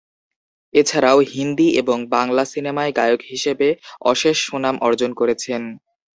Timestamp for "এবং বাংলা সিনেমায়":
1.81-2.91